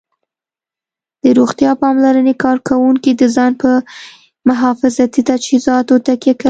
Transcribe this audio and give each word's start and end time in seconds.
د 1.23 1.25
روغتیا 1.39 1.71
پاملرنې 1.81 2.33
کارکوونکي 2.43 3.11
د 3.15 3.23
ځان 3.35 3.51
په 3.61 3.69
محافظتي 4.49 5.21
تجهیزاتو 5.29 5.93
تکیه 6.07 6.33
کوي 6.33 6.39